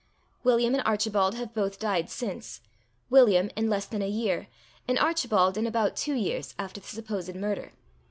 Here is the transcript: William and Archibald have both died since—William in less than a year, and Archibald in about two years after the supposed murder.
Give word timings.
William 0.43 0.73
and 0.73 0.81
Archibald 0.83 1.35
have 1.35 1.53
both 1.53 1.77
died 1.77 2.09
since—William 2.09 3.51
in 3.55 3.69
less 3.69 3.85
than 3.85 4.01
a 4.01 4.09
year, 4.09 4.47
and 4.87 4.97
Archibald 4.97 5.59
in 5.59 5.67
about 5.67 5.95
two 5.95 6.15
years 6.15 6.55
after 6.57 6.81
the 6.81 6.87
supposed 6.87 7.35
murder. 7.35 7.73